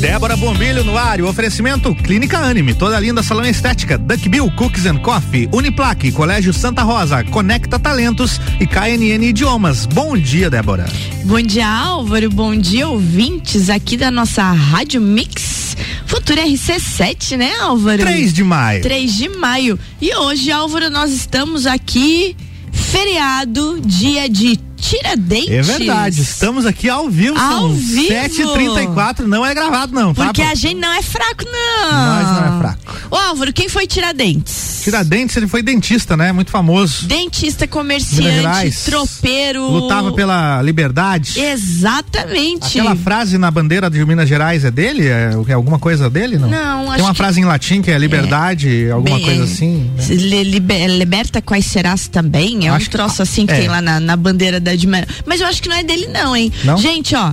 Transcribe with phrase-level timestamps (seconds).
[0.00, 1.20] Débora Bombilho no ar.
[1.20, 6.54] O oferecimento Clínica Anime, toda linda salão estética, Duck Bill Cookies and Coffee, Uniplaque, Colégio
[6.54, 9.84] Santa Rosa, Conecta Talentos e KNN Idiomas.
[9.84, 10.86] Bom dia, Débora.
[11.24, 12.30] Bom dia, Álvaro.
[12.30, 15.76] Bom dia, ouvintes aqui da nossa Rádio Mix.
[16.06, 18.00] Futuro RC7, né, Álvaro?
[18.00, 18.82] 3 de maio.
[18.82, 19.78] 3 de maio.
[20.00, 22.34] E hoje, Álvaro, nós estamos aqui
[22.72, 25.50] feriado, dia de Tiradentes.
[25.50, 28.12] É verdade, estamos aqui ao vivo, ao são vivo.
[28.12, 30.26] 7h34, não é gravado não, tá?
[30.26, 31.92] Porque a gente não é fraco, não.
[31.92, 32.80] Nós não é fraco.
[33.10, 34.80] Ô Álvaro, quem foi Tiradentes?
[34.82, 36.32] Tiradentes, ele foi dentista, né?
[36.32, 37.06] Muito famoso.
[37.06, 39.68] Dentista, comerciante, tropeiro.
[39.68, 41.38] Lutava pela liberdade.
[41.38, 42.78] Exatamente.
[42.78, 45.06] Aquela frase na bandeira de Minas Gerais é dele?
[45.06, 46.38] É, é alguma coisa dele?
[46.38, 49.90] Não, não Tem uma frase em latim que é liberdade, é, alguma bem, coisa assim.
[49.96, 50.14] Né?
[50.44, 53.60] Liber, liberta quais serás também, é acho um troço assim que é.
[53.60, 54.86] tem lá na, na bandeira da de
[55.26, 56.52] Mas eu acho que não é dele não, hein?
[56.64, 56.78] Não?
[56.78, 57.32] Gente, ó,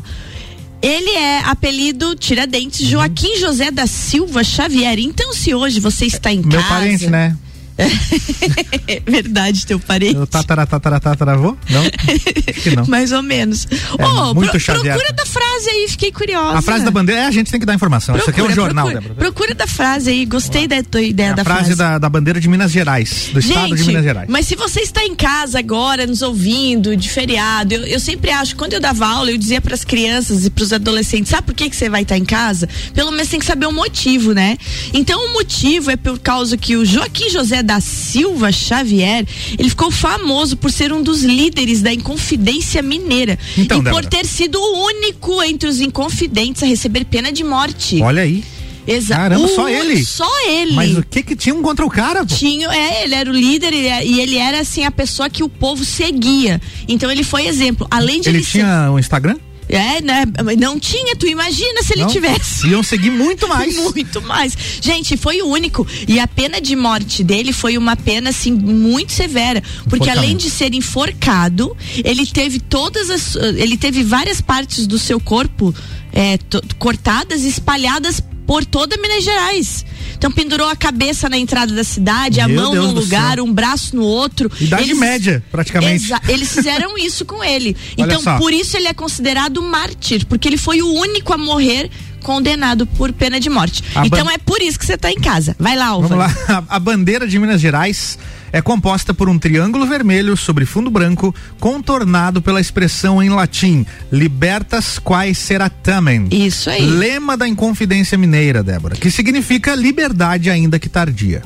[0.82, 2.88] ele é apelido Tiradentes uhum.
[2.88, 5.00] Joaquim José da Silva Xavier.
[5.00, 6.62] Então, se hoje você está em Meu casa.
[6.62, 7.36] Meu parente, né?
[9.06, 10.18] Verdade, teu parente.
[10.18, 11.56] O tatara, tatara, tataravô?
[11.70, 11.84] Não?
[11.84, 12.86] Acho que não.
[12.88, 13.68] Mais ou menos.
[13.98, 16.58] É, oh, muito pro, procura da frase aí, fiquei curiosa.
[16.58, 18.16] A frase da bandeira, é, a gente tem que dar informação.
[18.16, 19.20] Procura, Isso aqui é um jornal, procura, Débora.
[19.20, 21.60] Procura da frase aí, gostei da tua ideia é da a frase.
[21.66, 24.28] frase da, da bandeira de Minas Gerais, do gente, estado de Minas Gerais.
[24.30, 28.56] Mas se você está em casa agora, nos ouvindo, de feriado, eu, eu sempre acho,
[28.56, 31.54] quando eu dava aula, eu dizia para as crianças e para os adolescentes, sabe por
[31.54, 32.68] que, que você vai estar em casa?
[32.94, 34.58] Pelo menos tem que saber o motivo, né?
[34.94, 39.26] Então o motivo é por causa que o Joaquim José da Silva Xavier,
[39.60, 44.04] ele ficou famoso por ser um dos líderes da Inconfidência Mineira então, e Débora.
[44.04, 48.02] por ter sido o único entre os inconfidentes a receber pena de morte.
[48.02, 48.42] Olha aí.
[48.88, 49.20] Exato.
[49.20, 50.06] Caramba, só ele?
[50.06, 50.72] Só ele.
[50.72, 52.26] Mas o que que tinham contra o cara?
[52.26, 52.34] Pô?
[52.34, 55.50] Tinha, é, ele era o líder ele e ele era assim a pessoa que o
[55.50, 56.62] povo seguia.
[56.88, 57.86] Então ele foi exemplo.
[57.92, 58.90] Além de ele, ele tinha ser...
[58.92, 59.36] um Instagram?
[59.70, 60.24] É, né?
[60.58, 62.68] Não tinha, tu imagina se ele Não, tivesse.
[62.68, 63.76] Iam seguir muito mais.
[63.76, 64.58] muito mais.
[64.82, 65.86] Gente, foi o único.
[66.08, 69.62] E a pena de morte dele foi uma pena, assim, muito severa.
[69.90, 73.36] Porque além de ser enforcado, ele teve todas as.
[73.36, 75.76] Ele teve várias partes do seu corpo
[76.14, 76.40] é,
[76.80, 79.86] cortadas e espalhadas por toda Minas Gerais.
[80.18, 83.44] Então pendurou a cabeça na entrada da cidade, Meu a mão Deus num lugar, céu.
[83.44, 84.50] um braço no outro.
[84.60, 86.10] Idade eles, média, praticamente.
[86.28, 87.76] Eles fizeram isso com ele.
[87.96, 91.92] Então, por isso ele é considerado mártir, porque ele foi o único a morrer
[92.24, 93.84] condenado por pena de morte.
[93.94, 95.56] A então ban- é por isso que você está em casa.
[95.60, 96.16] Vai lá, Álvaro.
[96.20, 96.64] Vamos lá.
[96.68, 98.18] A bandeira de Minas Gerais
[98.52, 104.98] é composta por um triângulo vermelho sobre fundo branco, contornado pela expressão em latim libertas
[105.00, 106.28] quae seratamen.
[106.32, 106.82] Isso aí.
[106.86, 111.42] Lema da Inconfidência Mineira, Débora, que significa liberdade ainda que tardia.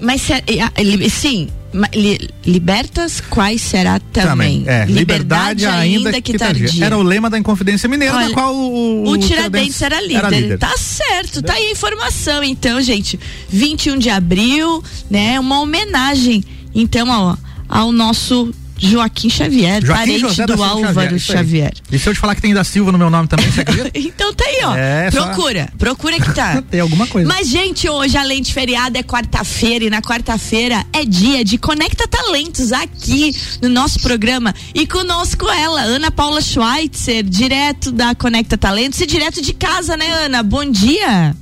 [0.00, 1.48] Mas se- ah, li- sim,
[1.94, 4.64] li- libertas quais será também.
[4.66, 6.84] É, liberdade, ainda, que, tardia.
[6.84, 10.16] Era o lema da Inconfidência Mineira, Olha, da qual o, O Tiradentes era líder.
[10.16, 10.58] Era líder.
[10.58, 12.42] Tá certo, tá aí a informação.
[12.42, 15.38] Então, gente, 21 de abril, né?
[15.38, 16.42] Uma homenagem,
[16.74, 17.36] então, ó,
[17.68, 21.20] ao nosso Joaquim Xavier, Joaquim parente José do Álvaro Xavier.
[21.20, 21.72] Xavier.
[21.90, 23.90] E se eu te falar que tem da Silva no meu nome também, você acredita?
[24.16, 24.74] Então tá aí, ó.
[24.76, 26.62] É, só- procura, procura que tá.
[26.70, 27.28] tem alguma coisa.
[27.28, 32.06] Mas, gente, hoje, além de feriado, é quarta-feira e na quarta-feira é dia de Conecta
[32.08, 34.54] Talentos aqui no nosso programa.
[34.74, 40.08] E conosco ela, Ana Paula Schweitzer, direto da Conecta Talentos e direto de casa, né,
[40.24, 40.42] Ana?
[40.42, 41.34] Bom dia.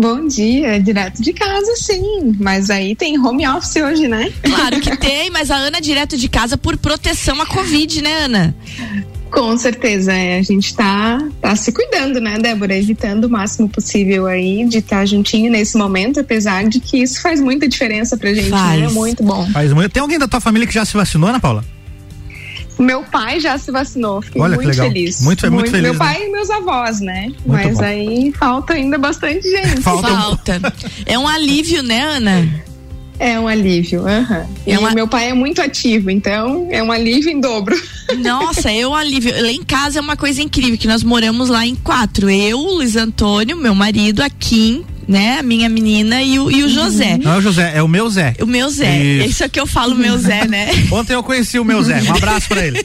[0.00, 2.34] Bom dia, direto de casa, sim.
[2.40, 4.32] Mas aí tem home office hoje, né?
[4.42, 8.24] Claro que tem, mas a Ana é direto de casa por proteção à Covid, né,
[8.24, 8.56] Ana?
[9.30, 12.74] Com certeza, é, a gente tá, tá se cuidando, né, Débora?
[12.74, 17.38] Evitando o máximo possível aí de estar juntinho nesse momento, apesar de que isso faz
[17.38, 18.80] muita diferença pra gente, Faz.
[18.80, 18.88] né?
[18.88, 19.46] Muito bom.
[19.52, 19.92] Faz muito.
[19.92, 21.62] Tem alguém da tua família que já se vacinou, Ana Paula?
[22.80, 24.86] Meu pai já se vacinou, fiquei Olha muito legal.
[24.86, 25.20] feliz.
[25.22, 25.98] Muito- muito feliz, Meu né?
[25.98, 27.30] pai e meus avós, né?
[27.46, 27.84] Mas bom.
[27.84, 29.80] aí falta ainda bastante gente.
[29.82, 30.60] Falta Falta.
[31.06, 32.48] É um alívio, né, Ana?
[33.18, 34.06] É um alívio.
[34.08, 34.46] aham.
[34.66, 37.76] É E uma- meu pai é muito ativo, então é um alívio em dobro.
[38.18, 39.30] Nossa, eu alívio.
[39.42, 42.30] Lá em casa é uma coisa incrível, que nós moramos lá em quatro.
[42.30, 45.40] Eu, o Luiz Antônio, meu marido, a Kim, né?
[45.40, 47.18] A minha menina e o, e o José.
[47.18, 48.36] Não é o José, é o meu Zé.
[48.40, 48.96] O meu Zé.
[48.96, 49.28] Isso.
[49.30, 50.68] Isso é que eu falo meu Zé, né?
[50.92, 52.00] Ontem eu conheci o meu Zé.
[52.00, 52.80] Um abraço pra ele.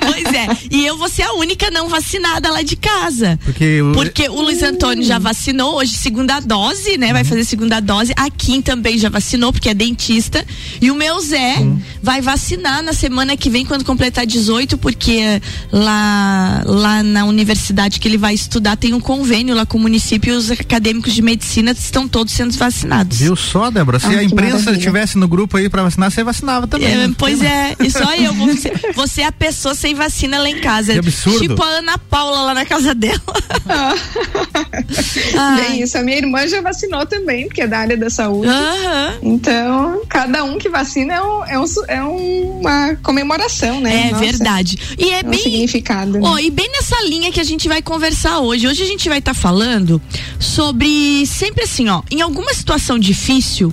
[0.00, 0.46] pois é.
[0.70, 3.38] E eu vou ser a única não vacinada lá de casa.
[3.44, 7.12] Porque o, Porque o Luiz Antônio já vacinou hoje, segunda dose, né?
[7.12, 8.14] Vai fazer segunda dose.
[8.16, 10.42] A Kim também já vacinou, porque é dentista.
[10.80, 11.56] E o meu Zé
[12.02, 18.08] vai vacinar na semana que vem, quando completar 18, porque lá, lá na universidade que
[18.08, 21.72] ele vai estudar tem um convênio lá com o município e os acadêmicos de medicina
[21.72, 23.18] estão todos sendo vacinados.
[23.18, 23.98] Viu só, Débora?
[23.98, 24.78] Se Ah, a imprensa maravilha.
[24.78, 26.92] estivesse no grupo aí pra vacinar, você vacinava também.
[26.92, 27.14] É, né?
[27.16, 28.32] pois é, e só eu
[28.94, 30.92] vou ser a pessoa sem vacina lá em casa.
[30.92, 31.40] Que absurdo.
[31.40, 33.20] Tipo a Ana Paula lá na casa dela.
[35.56, 35.98] Bem, isso.
[35.98, 38.48] A minha irmã já vacinou também, porque é da área da saúde.
[38.48, 39.34] Uhum.
[39.34, 44.08] Então, cada um que vacina é, um, é, um, é uma comemoração, né?
[44.08, 44.78] É Nossa, verdade.
[44.98, 45.38] E é, é bem.
[45.38, 46.12] Um significado.
[46.12, 46.20] Né?
[46.22, 48.66] Oh, e bem nessa linha que a gente vai conversar hoje.
[48.66, 50.00] Hoje a gente vai estar tá falando
[50.38, 50.88] sobre
[51.26, 53.72] sempre assim, ó, em alguma situação difícil,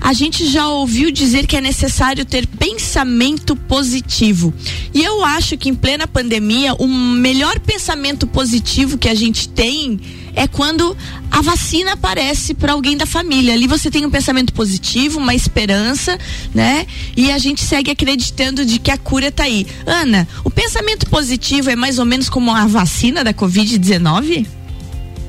[0.00, 4.54] a gente já ouviu dizer que é necessário ter pensamento positivo.
[4.94, 10.00] E eu acho que em plena pandemia, o melhor pensamento positivo que a gente tem
[10.34, 10.96] é quando
[11.30, 13.54] a vacina aparece para alguém da família.
[13.54, 16.18] Ali você tem um pensamento positivo, uma esperança,
[16.54, 16.86] né?
[17.16, 19.66] E a gente segue acreditando de que a cura está aí.
[19.86, 24.55] Ana, o pensamento positivo é mais ou menos como a vacina da Covid-19?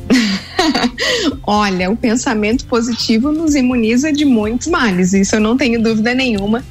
[1.44, 6.64] Olha, o pensamento positivo nos imuniza de muitos males, isso eu não tenho dúvida nenhuma.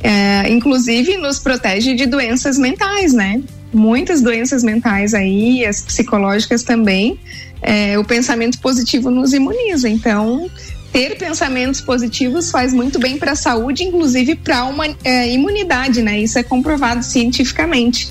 [0.00, 3.42] É, inclusive nos protege de doenças mentais, né?
[3.72, 7.18] Muitas doenças mentais aí, as psicológicas também.
[7.60, 9.88] É, o pensamento positivo nos imuniza.
[9.88, 10.48] Então,
[10.92, 16.20] ter pensamentos positivos faz muito bem para a saúde, inclusive para uma é, imunidade, né?
[16.20, 18.08] Isso é comprovado cientificamente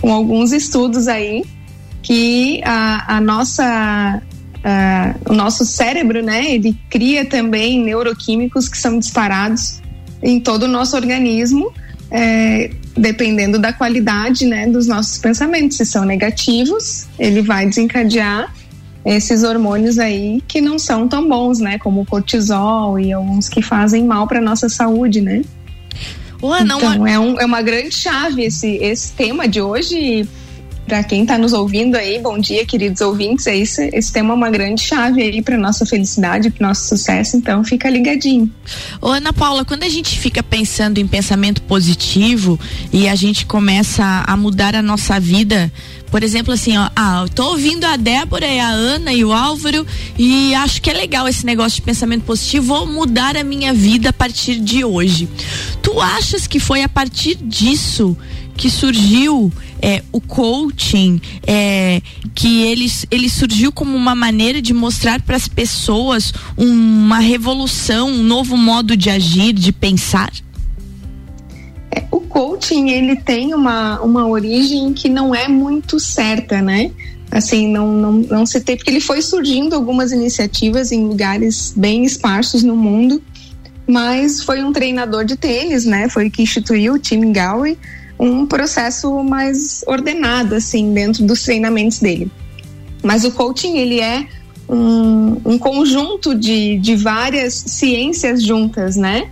[0.00, 1.42] com alguns estudos aí
[2.02, 4.22] que a, a nossa
[5.28, 9.80] o nosso cérebro, né, ele cria também neuroquímicos que são disparados
[10.22, 11.72] em todo o nosso organismo,
[12.10, 15.78] é, dependendo da qualidade, né, dos nossos pensamentos.
[15.78, 18.52] Se são negativos, ele vai desencadear
[19.02, 23.62] esses hormônios aí que não são tão bons, né, como o cortisol e alguns que
[23.62, 25.42] fazem mal para nossa saúde, né?
[26.42, 30.26] Ué, então é, um, é uma grande chave esse, esse tema de hoje
[30.90, 33.46] para quem está nos ouvindo aí, bom dia, queridos ouvintes.
[33.46, 37.36] É esse, esse tema é uma grande chave aí para nossa felicidade, para nosso sucesso.
[37.36, 38.50] Então, fica ligadinho.
[39.00, 42.58] Ô, Ana Paula, quando a gente fica pensando em pensamento positivo
[42.92, 45.72] e a gente começa a mudar a nossa vida,
[46.10, 49.32] por exemplo, assim, ó, ah, eu tô ouvindo a Débora e a Ana e o
[49.32, 49.86] Álvaro
[50.18, 54.10] e acho que é legal esse negócio de pensamento positivo, vou mudar a minha vida
[54.10, 55.28] a partir de hoje.
[55.82, 58.16] Tu achas que foi a partir disso
[58.56, 62.02] que surgiu é, o coaching, é,
[62.34, 68.22] que ele, ele surgiu como uma maneira de mostrar para as pessoas uma revolução, um
[68.22, 70.30] novo modo de agir, de pensar?
[72.30, 76.92] O coaching ele tem uma, uma origem que não é muito certa, né?
[77.28, 82.04] Assim, não, não, não se tem, porque ele foi surgindo algumas iniciativas em lugares bem
[82.04, 83.20] esparsos no mundo,
[83.86, 86.08] mas foi um treinador de tênis, né?
[86.08, 87.76] Foi que instituiu o Tim Galway
[88.18, 92.30] um processo mais ordenado, assim, dentro dos treinamentos dele.
[93.02, 94.26] Mas o coaching, ele é
[94.68, 99.28] um, um conjunto de, de várias ciências juntas, né?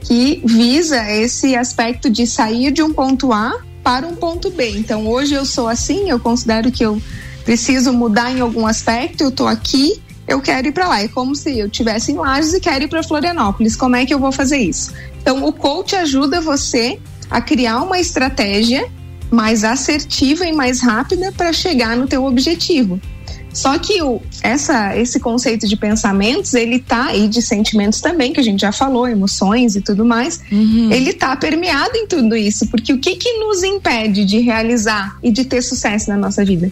[0.00, 4.70] Que visa esse aspecto de sair de um ponto A para um ponto B.
[4.76, 7.00] Então, hoje eu sou assim, eu considero que eu
[7.44, 11.00] preciso mudar em algum aspecto, eu tô aqui, eu quero ir para lá.
[11.00, 13.74] É como se eu tivesse em Lages e quero ir para Florianópolis.
[13.74, 14.92] Como é que eu vou fazer isso?
[15.20, 16.98] Então, o coach ajuda você
[17.30, 18.88] a criar uma estratégia
[19.30, 23.00] mais assertiva e mais rápida para chegar no teu objetivo.
[23.52, 28.40] Só que o, essa, esse conceito de pensamentos, ele tá aí de sentimentos também, que
[28.40, 30.90] a gente já falou, emoções e tudo mais, uhum.
[30.92, 35.30] ele tá permeado em tudo isso, porque o que que nos impede de realizar e
[35.30, 36.70] de ter sucesso na nossa vida?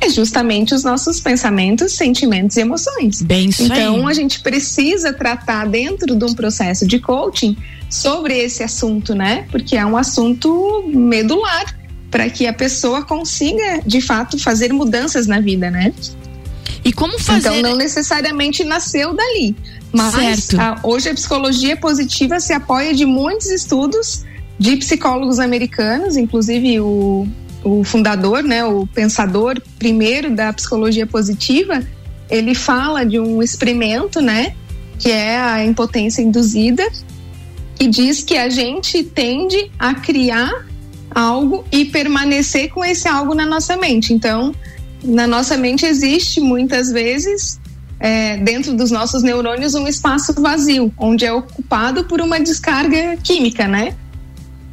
[0.00, 3.20] É justamente os nossos pensamentos, sentimentos e emoções.
[3.20, 7.56] Bem então a gente precisa tratar dentro de um processo de coaching
[7.90, 9.46] sobre esse assunto, né?
[9.50, 11.74] Porque é um assunto medular
[12.10, 15.92] para que a pessoa consiga, de fato, fazer mudanças na vida, né?
[16.88, 17.50] E como fazer?
[17.50, 19.54] Então não necessariamente nasceu dali,
[19.92, 24.24] mas a, hoje a psicologia positiva se apoia de muitos estudos
[24.58, 27.28] de psicólogos americanos, inclusive o,
[27.62, 31.86] o fundador, né, o pensador primeiro da psicologia positiva,
[32.30, 34.54] ele fala de um experimento, né,
[34.98, 36.90] que é a impotência induzida,
[37.74, 40.66] que diz que a gente tende a criar
[41.14, 44.14] algo e permanecer com esse algo na nossa mente.
[44.14, 44.54] Então,
[45.02, 47.58] na nossa mente existe muitas vezes
[48.00, 53.66] é, dentro dos nossos neurônios um espaço vazio, onde é ocupado por uma descarga química,
[53.66, 53.94] né?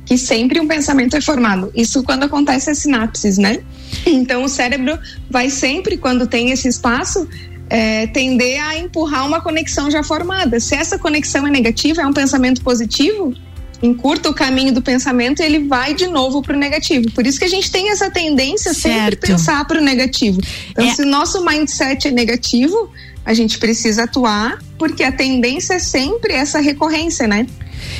[0.06, 1.72] Que sempre um pensamento é formado.
[1.76, 3.60] Isso quando acontece as sinapses, né?
[4.06, 7.28] Então o cérebro vai sempre, quando tem esse espaço,
[7.70, 10.60] é, tender a empurrar uma conexão já formada.
[10.60, 13.34] Se essa conexão é negativa, é um pensamento positivo,
[13.82, 17.12] encurta o caminho do pensamento e ele vai de novo para o negativo.
[17.12, 18.96] Por isso que a gente tem essa tendência certo.
[18.96, 20.40] sempre pensar para o negativo.
[20.70, 20.94] Então, é.
[20.94, 22.92] se nosso mindset é negativo,
[23.26, 27.48] a gente precisa atuar, porque a tendência é sempre essa recorrência, né?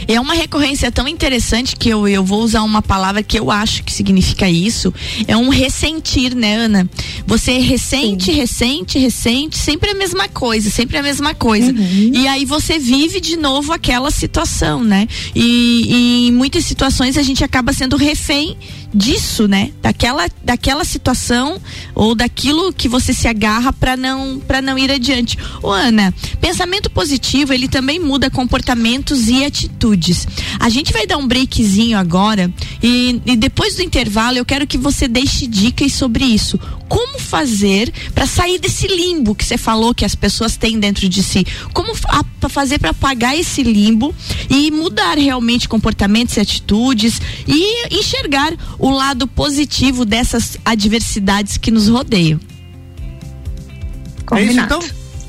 [0.08, 3.84] É uma recorrência tão interessante que eu, eu vou usar uma palavra que eu acho
[3.84, 4.94] que significa isso.
[5.28, 6.90] É um ressentir, né, Ana?
[7.26, 8.32] Você ressente, Sim.
[8.34, 11.72] ressente, ressente, sempre a mesma coisa, sempre a mesma coisa.
[11.72, 12.12] Uhum.
[12.14, 15.08] E aí você vive de novo aquela situação, né?
[15.34, 18.58] E, e em muitas situações a gente acaba sendo refém
[18.94, 19.72] disso, né?
[19.82, 21.62] Daquela, daquela situação
[21.94, 25.38] ou daquilo que você se agarra para não para não ir adiante.
[25.62, 29.85] Ô, Ana, pensamento positivo, ele também muda comportamentos e atitudes.
[30.60, 32.52] A gente vai dar um breakzinho agora
[32.82, 36.60] e, e depois do intervalo eu quero que você deixe dicas sobre isso.
[36.88, 41.24] Como fazer para sair desse limbo que você falou que as pessoas têm dentro de
[41.24, 41.46] si?
[41.74, 44.14] Como a, fazer para apagar esse limbo
[44.50, 51.88] e mudar realmente comportamentos e atitudes e enxergar o lado positivo dessas adversidades que nos
[51.88, 52.40] rodeiam.
[54.26, 54.36] Combinado.
[54.36, 54.80] É isso então?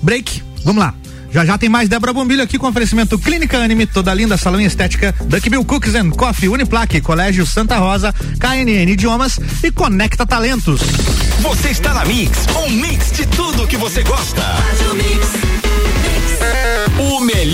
[0.03, 0.43] Break.
[0.65, 0.95] Vamos lá.
[1.37, 5.15] Já já tem mais Débora Bombilho aqui com oferecimento Clínica Anime, toda linda salão estética,
[5.27, 10.81] Duckbill Cookies and Coffee, Uniplaque, Colégio Santa Rosa, KNN Idiomas e Conecta Talentos.
[11.43, 14.41] Você está na Mix, um mix de tudo que você gosta.
[14.91, 16.06] O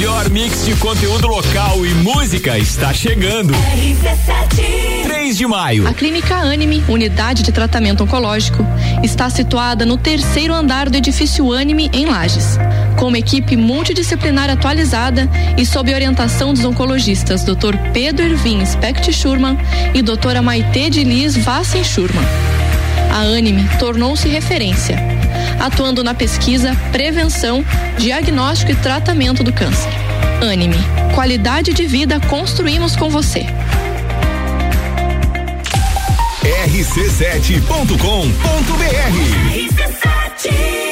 [0.03, 3.53] melhor mix de conteúdo local e música está chegando.
[3.53, 5.03] RC7.
[5.03, 5.89] 3 de maio.
[5.89, 8.65] A Clínica Anime, unidade de tratamento oncológico,
[9.03, 12.59] está situada no terceiro andar do edifício Anime, em Lages.
[12.99, 17.77] Com uma equipe multidisciplinar atualizada e sob orientação dos oncologistas Dr.
[17.93, 19.59] Pedro Ervin Specht Schurman
[19.95, 22.25] e doutora Maite de Liz Vassen Schurman.
[23.11, 25.22] A Anime tornou-se referência
[25.63, 27.65] atuando na pesquisa, prevenção,
[27.97, 29.91] diagnóstico e tratamento do câncer.
[30.43, 30.77] Anime,
[31.15, 33.47] qualidade de vida construímos com você.
[36.43, 37.63] rc7.com.br
[39.55, 40.92] RC7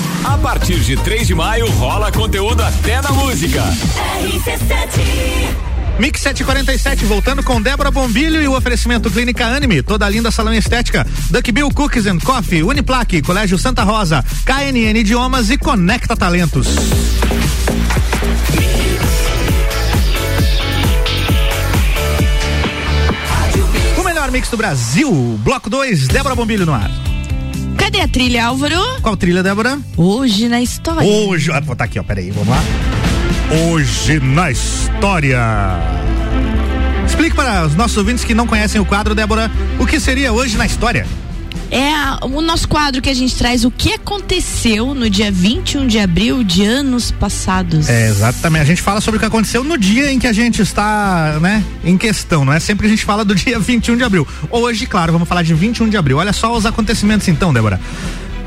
[0.23, 3.63] A partir de 3 de maio rola conteúdo até na música.
[5.99, 11.05] Mix 747, voltando com Débora Bombilho e o oferecimento Clínica Anime, toda linda salão estética,
[11.29, 16.67] Duck Bill Cookies and Coffee, Uniplaque, Colégio Santa Rosa, KNN Idiomas e Conecta Talentos.
[23.97, 27.10] O melhor mix do Brasil, bloco 2, Débora Bombilho no ar.
[27.91, 29.01] Cadê a trilha, Álvaro?
[29.01, 29.77] Qual trilha, Débora?
[29.97, 31.05] Hoje na história.
[31.05, 32.63] Hoje, ah, tá aqui, ó, peraí, vamos lá.
[33.69, 35.37] Hoje na história.
[37.05, 40.55] Explique para os nossos ouvintes que não conhecem o quadro, Débora, o que seria hoje
[40.55, 41.05] na história.
[41.71, 45.87] É a- o nosso quadro que a gente traz o que aconteceu no dia 21
[45.87, 47.87] de abril de anos passados.
[47.89, 48.61] É, exatamente.
[48.63, 51.63] A gente fala sobre o que aconteceu no dia em que a gente está, né,
[51.83, 52.43] em questão.
[52.43, 54.27] Não é sempre a gente fala do dia 21 de abril.
[54.49, 56.17] Hoje, claro, vamos falar de 21 de abril.
[56.17, 57.79] Olha só os acontecimentos então, Débora.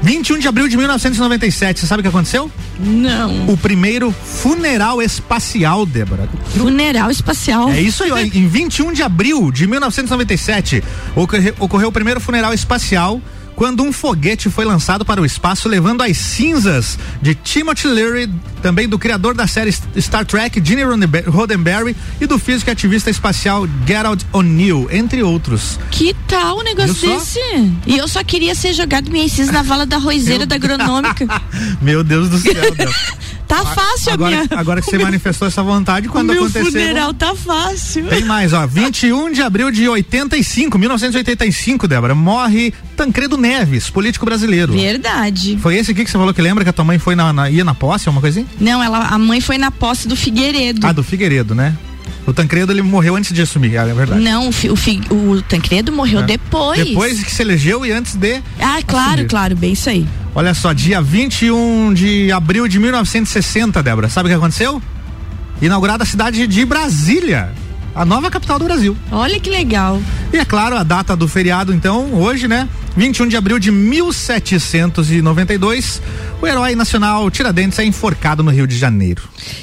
[0.05, 2.51] 21 de abril de 1997, você sabe o que aconteceu?
[2.79, 3.49] Não.
[3.49, 6.29] O primeiro funeral espacial, Débora.
[6.57, 7.71] Funeral espacial.
[7.71, 8.19] É isso aí, ó.
[8.19, 10.85] em 21 de abril de 1997,
[11.17, 13.21] ocorre- ocorreu o primeiro funeral espacial
[13.55, 18.31] quando um foguete foi lançado para o espaço levando as cinzas de Timothy Leary,
[18.63, 20.83] também do criador da série Star Trek, Gene
[21.27, 25.79] Roddenberry- e do físico e ativista espacial Gerald O'Neill, entre outros.
[25.91, 27.19] Que tal um negócio Viu só?
[27.19, 27.41] desse?
[27.87, 31.27] E eu só queria ser jogado minha cinza na vala da roiseira da agronômica.
[31.81, 32.55] Meu Deus do céu.
[32.75, 32.95] Deus.
[33.47, 34.49] Tá fácil Agora, minha.
[34.59, 36.67] agora que você manifestou essa vontade, o quando meu aconteceu.
[36.73, 38.07] funeral tá fácil.
[38.07, 38.67] Tem mais, ó.
[38.67, 44.73] 21 de abril de 85, 1985, Débora, morre Tancredo Neves, político brasileiro.
[44.73, 45.59] Verdade.
[45.61, 47.51] Foi esse aqui que você falou que lembra que a tua mãe foi na, na-
[47.51, 48.49] ia na posse, alguma coisa assim?
[48.59, 50.87] Não, ela, a mãe foi na posse do Figueiredo.
[50.87, 51.77] Ah, do Figueiredo, né?
[52.27, 54.21] O Tancredo ele morreu antes de assumir, é verdade.
[54.23, 56.23] Não, o, o, o Tancredo morreu É.
[56.23, 56.83] depois.
[56.85, 58.43] Depois que se elegeu e antes de.
[58.59, 59.29] Ah, claro, assumir.
[59.29, 60.07] claro, bem isso aí.
[60.35, 64.09] Olha só, dia 21 de abril de 1960, Débora.
[64.09, 64.83] Sabe o que aconteceu?
[65.63, 67.53] Inaugurada a cidade de Brasília,
[67.95, 68.97] a nova capital do Brasil.
[69.13, 70.01] Olha que legal.
[70.33, 72.69] E é claro, a data do feriado, então, hoje, né?
[72.97, 76.01] 21 de abril de 1792,
[76.41, 79.23] o herói nacional Tiradentes é enforcado no Rio de Janeiro.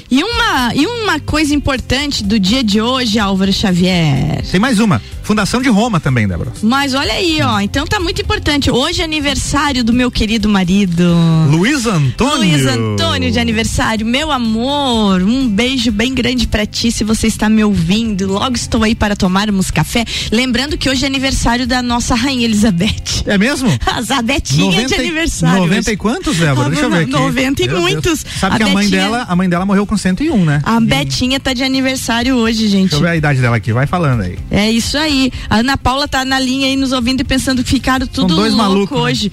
[0.09, 4.43] E uma, e uma coisa importante do dia de hoje, Álvaro Xavier.
[4.51, 6.51] Tem mais uma, Fundação de Roma também, Débora.
[6.61, 7.61] Mas olha aí, ó.
[7.61, 8.69] Então tá muito importante.
[8.69, 11.15] Hoje é aniversário do meu querido marido.
[11.50, 12.35] Luiz Antônio.
[12.39, 17.47] Luiz Antônio de aniversário, meu amor, um beijo bem grande pra ti se você está
[17.47, 18.27] me ouvindo.
[18.27, 20.03] Logo estou aí para tomarmos café.
[20.33, 23.23] Lembrando que hoje é aniversário da nossa rainha Elizabeth.
[23.25, 23.69] É mesmo?
[23.88, 25.61] A Zabetinha de aniversário.
[25.61, 25.91] 90 hoje.
[25.91, 26.69] e quantos, Débora?
[26.69, 27.11] Deixa eu ver aqui.
[27.11, 27.89] 90 e Meu Deus.
[27.89, 28.25] muitos.
[28.38, 30.61] Sabe que a mãe Betinha- dela, a mãe dela morreu com 101, né?
[30.65, 32.89] A Betinha tá de aniversário hoje, gente.
[32.89, 34.38] Deixa eu ver a idade dela aqui, vai falando aí.
[34.51, 35.20] É isso aí.
[35.49, 38.55] A Ana Paula tá na linha aí nos ouvindo e pensando que ficaram tudo louco
[38.55, 39.03] malucos, né?
[39.03, 39.31] hoje.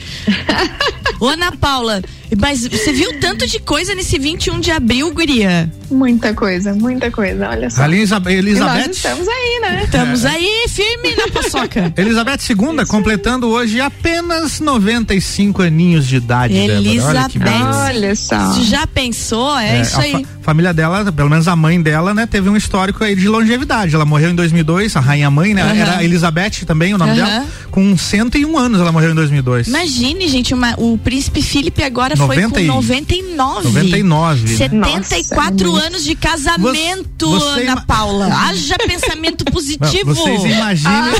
[1.20, 2.02] Ô, Ana Paula,
[2.36, 5.70] mas você viu tanto de coisa nesse 21 de abril, guria?
[5.90, 7.82] Muita coisa, muita coisa, olha só.
[7.82, 8.86] A Elisa- E Elizabeth.
[8.86, 9.80] nós estamos aí, né?
[9.84, 11.92] Estamos aí firme na paçoca.
[11.96, 16.54] Elizabeth II, completando hoje apenas 95 aninhos de idade.
[16.54, 17.38] Olha Elizabeth.
[17.38, 17.84] beleza.
[17.86, 18.38] Olha só.
[18.52, 19.56] Você já pensou?
[19.58, 20.12] É, isso a aí.
[20.12, 23.94] fa- família dela, pelo menos a mãe dela, né, teve um histórico aí de longevidade.
[23.94, 25.62] Ela morreu em 2002, a rainha mãe, né?
[25.62, 25.74] Aham.
[25.74, 27.46] Era Elizabeth também, o nome dela.
[27.70, 29.68] Com 101 anos ela morreu em 2002.
[29.68, 33.64] Imagine, gente, uma- o príncipe Felipe agora foi 90 com e- 99.
[33.68, 34.40] 99.
[34.42, 34.56] né?
[34.56, 38.26] 74 Nossa, anos de casamento, Você- você Ana Paula.
[38.26, 40.14] Haja pensamento Não, positivo.
[40.14, 41.12] Vocês imaginem Ah,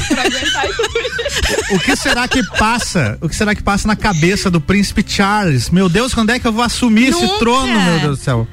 [1.73, 3.19] o que será que passa?
[3.21, 5.71] O que será que passa na cabeça do príncipe Charles?
[5.71, 7.25] Meu Deus, quando é que eu vou assumir Nunca.
[7.25, 8.47] esse trono, meu Deus do céu?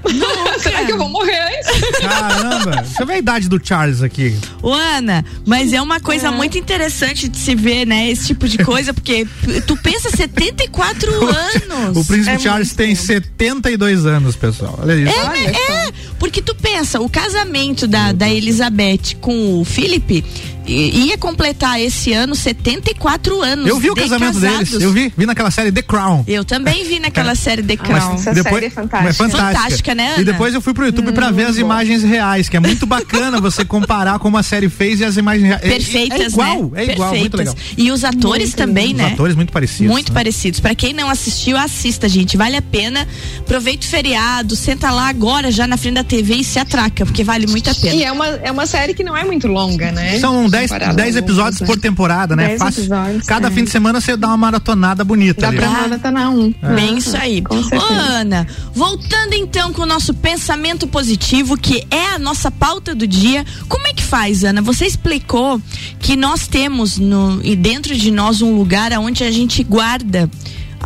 [0.61, 1.99] Será que eu vou morrer antes?
[1.99, 2.71] Caramba!
[2.83, 4.37] Deixa eu ver a idade do Charles aqui.
[4.61, 8.09] Ô, Ana, mas é uma coisa muito interessante de se ver, né?
[8.09, 9.27] Esse tipo de coisa, porque
[9.65, 11.97] tu pensa 74 anos.
[11.97, 13.05] O príncipe É Charles tem tempo.
[13.05, 14.79] 72 anos, pessoal.
[14.81, 15.13] Olha isso.
[15.17, 20.23] É, Olha é, porque tu pensa, o casamento da, da Elizabeth com o Felipe
[20.67, 23.67] ia completar esse ano 74 anos.
[23.67, 24.69] Eu vi o de casamento casados.
[24.69, 24.83] deles.
[24.83, 26.23] Eu vi, vi naquela série The Crown.
[26.27, 28.15] Eu também vi naquela série The Crown.
[28.15, 29.03] Essa série é fantástica.
[29.03, 30.21] mas Fantástica, né, Ana?
[30.21, 31.61] E depois eu fui pro YouTube pra ver as bom.
[31.61, 35.47] imagens reais, que é muito bacana você comparar como a série fez e as imagens
[35.47, 35.63] reais.
[35.63, 36.85] É- Perfeitas, é, igual, né?
[36.85, 37.55] é igual, muito legal.
[37.77, 39.05] E os atores Muito também, Os né?
[39.13, 39.91] atores muito parecidos.
[39.91, 40.13] Muito né?
[40.13, 40.59] parecidos.
[40.59, 42.37] Pra quem não assistiu, assista, gente.
[42.37, 43.07] Vale a pena.
[43.39, 47.23] Aproveita o feriado, senta lá agora já na frente da TV e se atraca, porque
[47.23, 47.93] vale muito a pena.
[47.95, 50.19] E é uma, é uma série que não é muito longa, né?
[50.19, 52.47] São 10 Comparado a episódios outras, por temporada, né?
[52.49, 52.79] 10 Fácil.
[52.81, 53.51] episódios, Cada é.
[53.51, 55.57] fim de semana você dá uma maratonada bonita Dá ali.
[55.57, 56.53] pra maratonar um.
[56.75, 57.43] Bem isso aí.
[57.49, 57.93] Ô.
[57.93, 63.45] Ana, voltando então com o nosso pensamento positivo, que é a nossa pauta do dia.
[63.67, 64.61] Como é que faz, Ana?
[64.61, 65.61] Você explicou
[65.99, 70.29] que nós temos no, e dentro de nós um lugar onde a gente guarda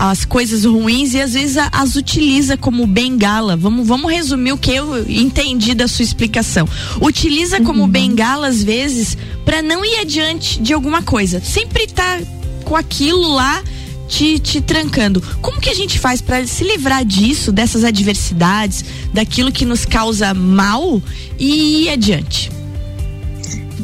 [0.01, 3.57] as coisas ruins e às vezes a- as utiliza como bengala.
[3.57, 6.65] Vamos, vamos resumir o que eu entendi da sua explicação.
[7.01, 11.41] Utiliza como bengala às vezes para não ir adiante de alguma coisa.
[11.43, 12.19] Sempre tá
[12.63, 13.61] com aquilo lá
[14.07, 15.21] te, te trancando.
[15.41, 20.33] Como que a gente faz para se livrar disso, dessas adversidades, daquilo que nos causa
[20.33, 21.01] mal
[21.37, 22.49] e ir adiante?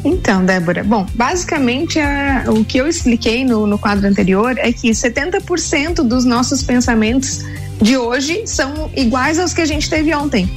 [0.08, 4.88] Então, Débora, bom, basicamente a- o que eu expliquei no, no quadro anterior é que
[4.90, 7.40] 70% dos nossos pensamentos
[7.82, 10.48] de hoje são iguais aos que a gente teve ontem.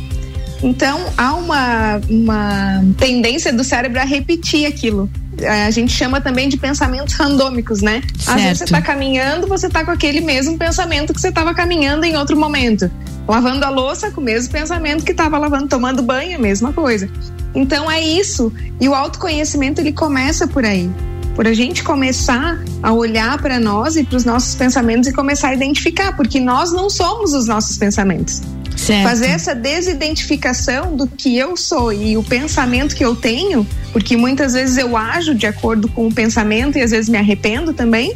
[0.61, 5.09] Então, há uma, uma tendência do cérebro a repetir aquilo.
[5.41, 8.01] É, a gente chama também de pensamentos randômicos, né?
[8.27, 12.05] Às vezes você está caminhando, você está com aquele mesmo pensamento que você estava caminhando
[12.05, 12.89] em outro momento.
[13.27, 17.09] Lavando a louça com o mesmo pensamento que estava lavando, tomando banho, a mesma coisa.
[17.53, 18.51] Então é isso.
[18.79, 20.89] E o autoconhecimento ele começa por aí.
[21.35, 25.49] Por a gente começar a olhar para nós e para os nossos pensamentos e começar
[25.49, 28.41] a identificar, porque nós não somos os nossos pensamentos.
[28.79, 29.03] Certo.
[29.03, 34.53] Fazer essa desidentificação do que eu sou e o pensamento que eu tenho, porque muitas
[34.53, 38.15] vezes eu ajo de acordo com o pensamento e às vezes me arrependo também.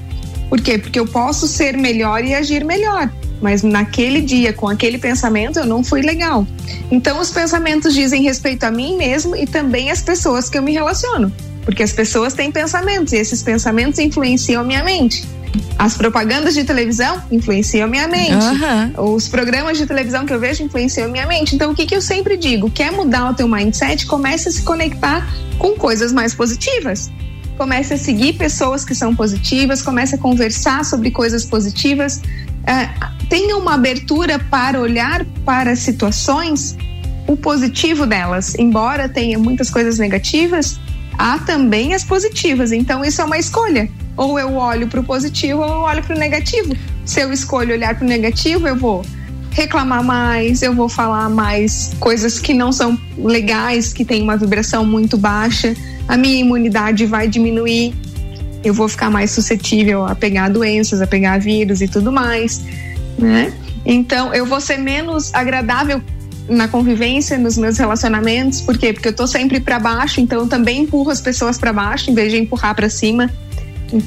[0.49, 0.77] Por quê?
[0.77, 3.11] Porque eu posso ser melhor e agir melhor
[3.43, 6.47] mas naquele dia, com aquele pensamento, eu não fui legal.
[6.89, 10.71] Então, os pensamentos dizem respeito a mim mesmo e também às pessoas que eu me
[10.71, 11.29] relaciono,
[11.65, 15.27] porque as pessoas têm pensamentos e esses pensamentos influenciam a minha mente.
[15.77, 18.33] As propagandas de televisão influenciam a minha mente.
[18.33, 19.15] Uhum.
[19.15, 21.55] Os programas de televisão que eu vejo influenciam a minha mente.
[21.55, 22.69] Então, o que, que eu sempre digo?
[22.69, 24.05] Quer mudar o teu mindset?
[24.05, 27.11] Comece a se conectar com coisas mais positivas.
[27.57, 32.21] Comece a seguir pessoas que são positivas, comece a conversar sobre coisas positivas.
[32.65, 32.89] É,
[33.29, 36.75] tenha uma abertura para olhar para situações
[37.27, 38.55] o positivo delas.
[38.55, 40.79] Embora tenha muitas coisas negativas,
[41.17, 42.71] há também as positivas.
[42.71, 43.89] Então, isso é uma escolha.
[44.15, 46.75] Ou eu olho para o positivo ou eu olho para o negativo.
[47.05, 49.03] Se eu escolho olhar para o negativo, eu vou
[49.51, 54.85] reclamar mais, eu vou falar mais coisas que não são legais, que tem uma vibração
[54.85, 55.75] muito baixa,
[56.07, 57.93] a minha imunidade vai diminuir,
[58.63, 62.63] eu vou ficar mais suscetível a pegar doenças, a pegar vírus e tudo mais,
[63.17, 63.53] né?
[63.85, 66.01] Então, eu vou ser menos agradável
[66.47, 68.91] na convivência, nos meus relacionamentos, por quê?
[68.91, 72.13] Porque eu tô sempre para baixo, então eu também empurro as pessoas para baixo em
[72.13, 73.29] vez de empurrar para cima.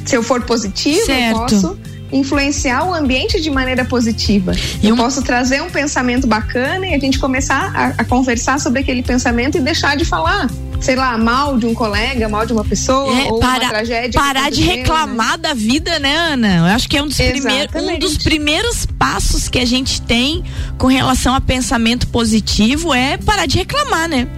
[0.05, 1.35] Se eu for positivo, Certo.
[1.35, 1.79] eu posso
[2.13, 4.53] influenciar o ambiente de maneira positiva.
[4.83, 8.81] E eu posso trazer um pensamento bacana e a gente começar a, a conversar sobre
[8.81, 10.49] aquele pensamento e deixar de falar,
[10.81, 14.21] sei lá, mal de um colega, mal de uma pessoa É, ou para- uma tragédia.
[14.21, 14.75] parar de aconteceu, né?
[14.77, 16.57] reclamar da vida, né, Ana?
[16.59, 20.45] Eu acho que é um dos, primeiros, um dos primeiros passos que a gente tem
[20.79, 24.29] com relação a pensamento positivo é parar de reclamar, né?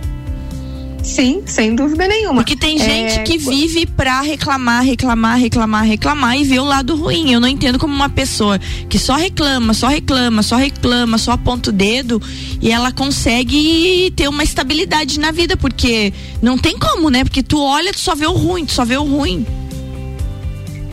[1.02, 2.42] Sim, sem dúvida nenhuma.
[2.42, 6.64] Porque tem É, gente que qu- vive pra reclamar, reclamar, reclamar, reclamar e vê o
[6.64, 7.32] lado ruim.
[7.32, 8.58] Eu não entendo como uma pessoa
[8.88, 12.20] que só reclama, só reclama, só reclama, só aponta o dedo
[12.60, 17.24] e ela consegue ter uma estabilidade na vida, porque não tem como, né?
[17.24, 19.46] Porque tu olha, tu só vê o ruim, tu só vê o ruim.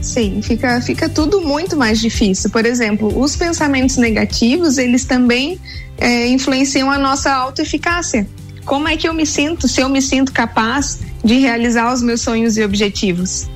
[0.02, 2.50] Sim, fica, fica tudo muito mais difícil.
[2.52, 5.60] Por exemplo, os pensamentos negativos, eles também
[5.98, 8.28] é, influenciam a nossa autoeficácia.
[8.66, 12.22] Como é que eu me sinto, se eu me sinto capaz de realizar os meus
[12.22, 13.48] sonhos e objetivos?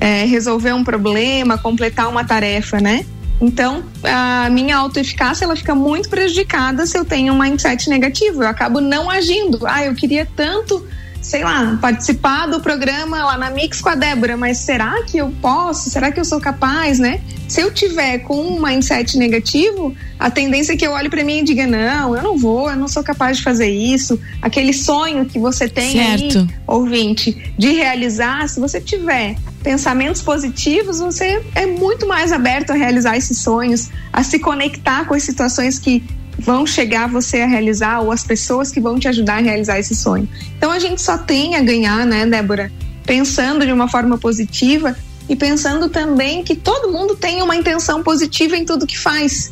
[0.00, 3.04] É, resolver um problema, completar uma tarefa, né?
[3.40, 8.44] Então, a minha autoeficácia, ela fica muito prejudicada se eu tenho um mindset negativo.
[8.44, 9.66] Eu acabo não agindo.
[9.66, 10.86] Ah, eu queria tanto
[11.22, 15.32] sei lá, participar do programa lá na Mix com a Débora, mas será que eu
[15.40, 15.88] posso?
[15.88, 17.20] Será que eu sou capaz, né?
[17.48, 21.38] Se eu tiver com um mindset negativo, a tendência é que eu olhe para mim
[21.38, 24.18] e diga: não, eu não vou, eu não sou capaz de fazer isso.
[24.40, 26.38] Aquele sonho que você tem Certo.
[26.38, 32.74] aí, ouvinte, de realizar, se você tiver pensamentos positivos, você é muito mais aberto a
[32.74, 36.02] realizar esses sonhos, a se conectar com as situações que
[36.38, 39.94] vão chegar você a realizar ou as pessoas que vão te ajudar a realizar esse
[39.94, 40.28] sonho.
[40.56, 42.70] Então a gente só tem a ganhar, né, Débora?
[43.04, 44.96] Pensando de uma forma positiva
[45.28, 49.50] e pensando também que todo mundo tem uma intenção positiva em tudo que faz.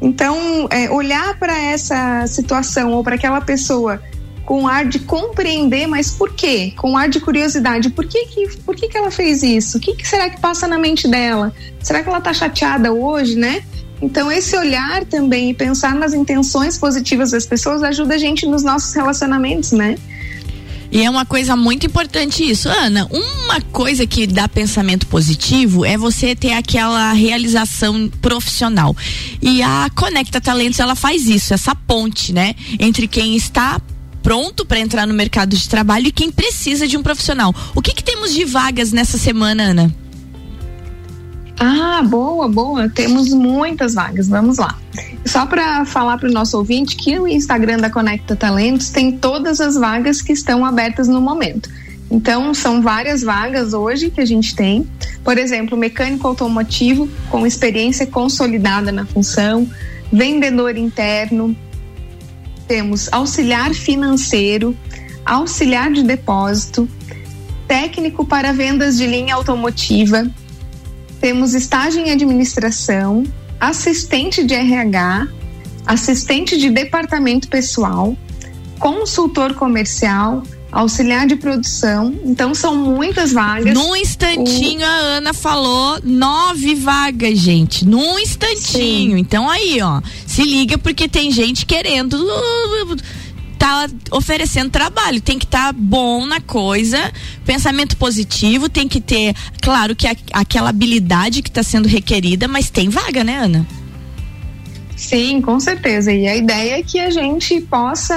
[0.00, 4.02] Então, é, olhar para essa situação ou para aquela pessoa
[4.44, 6.72] com ar de compreender, mas por quê?
[6.76, 7.90] Com ar de curiosidade.
[7.90, 9.78] Por que que, por que, que ela fez isso?
[9.78, 11.54] O que, que será que passa na mente dela?
[11.80, 13.62] Será que ela tá chateada hoje, né?
[14.02, 18.64] Então, esse olhar também e pensar nas intenções positivas das pessoas ajuda a gente nos
[18.64, 19.96] nossos relacionamentos, né?
[20.90, 22.68] E é uma coisa muito importante isso.
[22.68, 28.94] Ana, uma coisa que dá pensamento positivo é você ter aquela realização profissional.
[29.40, 32.54] E a Conecta Talentos, ela faz isso, essa ponte, né?
[32.78, 33.80] Entre quem está
[34.22, 37.54] pronto para entrar no mercado de trabalho e quem precisa de um profissional.
[37.74, 40.01] O que, que temos de vagas nessa semana, Ana?
[41.58, 42.88] Ah, boa, boa.
[42.88, 44.28] Temos muitas vagas.
[44.28, 44.78] Vamos lá.
[45.24, 49.60] Só para falar para o nosso ouvinte que o Instagram da Conecta Talentos tem todas
[49.60, 51.70] as vagas que estão abertas no momento.
[52.10, 54.86] Então, são várias vagas hoje que a gente tem.
[55.24, 59.66] Por exemplo, mecânico automotivo com experiência consolidada na função,
[60.12, 61.56] vendedor interno,
[62.68, 64.76] temos auxiliar financeiro,
[65.24, 66.88] auxiliar de depósito,
[67.66, 70.30] técnico para vendas de linha automotiva,
[71.22, 73.22] temos estágio em administração,
[73.60, 75.28] assistente de RH,
[75.86, 78.16] assistente de departamento pessoal,
[78.80, 82.12] consultor comercial, auxiliar de produção.
[82.24, 83.72] Então são muitas vagas.
[83.72, 84.84] Num instantinho o...
[84.84, 87.86] a Ana falou nove vagas, gente.
[87.86, 89.12] Num instantinho.
[89.12, 89.18] Sim.
[89.20, 92.18] Então aí, ó, se liga porque tem gente querendo
[93.62, 96.98] tá oferecendo trabalho, tem que estar tá bom na coisa,
[97.46, 102.70] pensamento positivo, tem que ter, claro que a, aquela habilidade que está sendo requerida, mas
[102.70, 103.64] tem vaga, né, Ana?
[104.96, 106.12] Sim, com certeza.
[106.12, 108.16] E a ideia é que a gente possa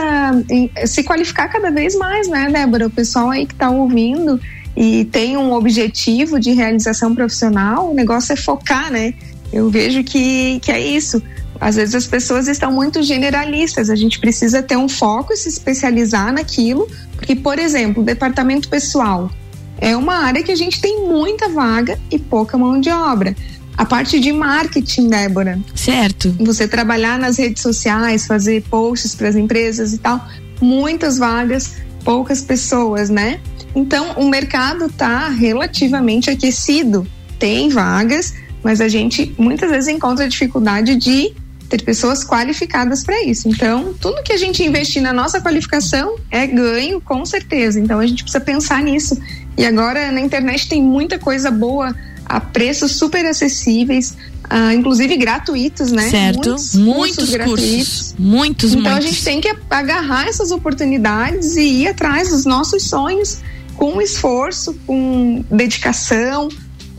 [0.86, 2.88] se qualificar cada vez mais, né, Débora?
[2.88, 4.42] O pessoal aí que está ouvindo
[4.76, 9.14] e tem um objetivo de realização profissional, o negócio é focar, né?
[9.54, 11.22] Eu vejo que, que é isso.
[11.66, 15.50] Às vezes as pessoas estão muito generalistas, a gente precisa ter um foco e se
[15.50, 19.32] especializar naquilo, porque, por exemplo, departamento pessoal
[19.80, 23.36] é uma área que a gente tem muita vaga e pouca mão de obra.
[23.76, 25.60] A parte de marketing, Débora.
[25.74, 26.36] Certo.
[26.40, 30.24] Você trabalhar nas redes sociais, fazer posts para as empresas e tal,
[30.62, 33.40] muitas vagas, poucas pessoas, né?
[33.74, 37.08] Então, o mercado está relativamente aquecido.
[37.40, 41.34] Tem vagas, mas a gente muitas vezes encontra dificuldade de
[41.70, 43.48] ter pessoas qualificadas para isso.
[43.48, 47.80] Então, tudo que a gente investir na nossa qualificação é ganho, com certeza.
[47.80, 49.18] Então, a gente precisa pensar nisso.
[49.58, 55.92] E agora na internet tem muita coisa boa a preços super acessíveis, uh, inclusive gratuitos,
[55.92, 56.10] né?
[56.10, 56.50] Certo.
[56.50, 58.16] Muitos, muitos cursos, gratuitos.
[58.18, 59.06] Muitos, Então muitos.
[59.06, 63.40] a gente tem que agarrar essas oportunidades e ir atrás dos nossos sonhos
[63.76, 66.50] com esforço, com dedicação,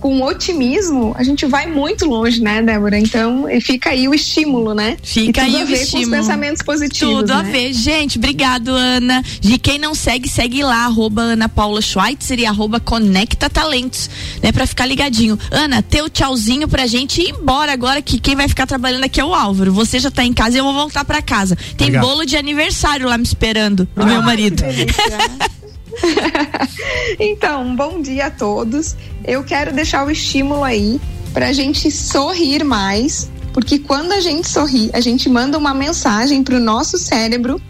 [0.01, 2.99] com otimismo, a gente vai muito longe, né, Débora?
[2.99, 4.97] Então, fica aí o estímulo, né?
[5.03, 5.91] Fica aí o estímulo.
[5.91, 7.15] Com os pensamentos positivos.
[7.17, 7.41] Tudo né?
[7.41, 7.73] a ver.
[7.73, 9.23] Gente, obrigado, Ana.
[9.41, 14.11] De quem não segue, segue lá, arroba Ana Paula Schweitzer e arroba Conecta Talentos,
[14.43, 14.53] né?
[14.53, 15.39] Pra ficar ligadinho.
[15.51, 19.25] Ana, teu tchauzinho pra gente ir embora agora, que quem vai ficar trabalhando aqui é
[19.25, 19.73] o Álvaro.
[19.73, 21.57] Você já tá em casa e eu vou voltar pra casa.
[21.77, 22.07] Tem Obrigado.
[22.07, 24.63] bolo de aniversário lá me esperando, do ah, meu marido.
[27.19, 28.97] então, bom dia a todos.
[29.25, 31.01] Eu quero deixar o estímulo aí
[31.33, 36.43] para a gente sorrir mais, porque quando a gente sorri, a gente manda uma mensagem
[36.43, 37.61] para o nosso cérebro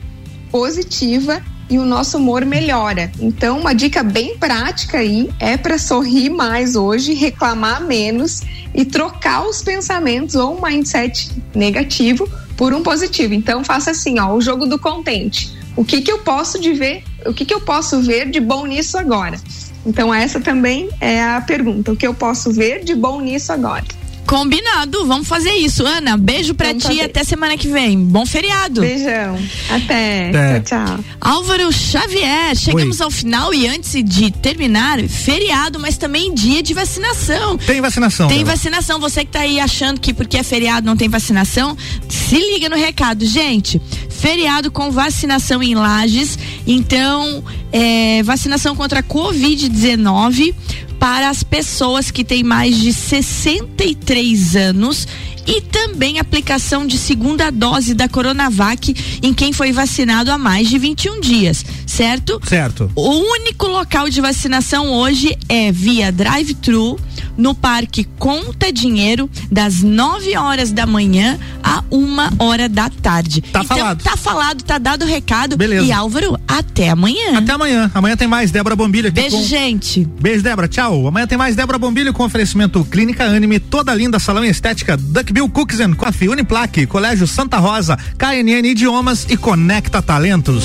[0.51, 3.11] positiva e o nosso humor melhora.
[3.21, 8.43] Então, uma dica bem prática aí é para sorrir mais hoje, reclamar menos
[8.75, 13.35] e trocar os pensamentos ou um mindset negativo por um positivo.
[13.35, 15.57] Então, faça assim, ó, o jogo do contente.
[15.77, 18.67] O que que eu posso de ver o que, que eu posso ver de bom
[18.67, 19.39] nisso agora?
[19.85, 21.93] Então, essa também é a pergunta.
[21.93, 23.85] O que eu posso ver de bom nisso agora?
[24.27, 25.87] Combinado, vamos fazer isso.
[25.87, 27.03] Ana, beijo pra vamos ti fazer.
[27.03, 27.99] até semana que vem.
[27.99, 28.81] Bom feriado.
[28.81, 29.39] Beijão.
[29.71, 30.31] Até.
[30.31, 30.61] Até.
[30.61, 31.05] Tchau, tchau.
[31.21, 33.05] Álvaro Xavier, chegamos Oi.
[33.05, 37.57] ao final e antes de terminar, feriado, mas também dia de vacinação.
[37.57, 38.29] Tem vacinação.
[38.29, 38.99] Tem vacinação.
[39.01, 41.77] Você que tá aí achando que porque é feriado não tem vacinação,
[42.09, 43.81] se liga no recado, gente.
[44.11, 46.39] Feriado com vacinação em Lages.
[46.67, 50.55] Então, é, vacinação contra a Covid-19
[50.99, 55.07] para as pessoas que têm mais de 63 anos
[55.47, 60.79] e também aplicação de segunda dose da Coronavac em quem foi vacinado há mais de
[60.79, 62.41] 21 dias, certo?
[62.47, 62.91] Certo.
[62.95, 66.99] O único local de vacinação hoje é via drive-thru
[67.37, 73.41] no Parque Conta Dinheiro, das 9 horas da manhã a uma hora da tarde.
[73.41, 74.03] Tá então, falado.
[74.03, 75.57] Tá falado, tá dado o recado.
[75.57, 75.87] Beleza.
[75.87, 77.39] E Álvaro, até amanhã.
[77.39, 77.91] Até amanhã.
[77.95, 79.21] Amanhã tem mais Débora Bombilho aqui.
[79.21, 79.43] Beijo, com...
[79.45, 80.05] gente.
[80.21, 80.69] Beijo, Débora.
[80.69, 81.07] Tchau.
[81.07, 85.81] Amanhã tem mais Débora Bombilho com oferecimento Clínica Anime, toda linda salão estética, Duckbill Cookies
[85.81, 90.65] and Coffee, Uniplaque, Colégio Santa Rosa, KNN Idiomas e Conecta Talentos.